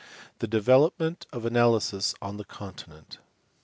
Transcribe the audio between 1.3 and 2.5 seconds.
of analysis on the